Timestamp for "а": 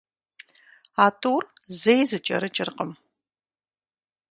1.03-1.07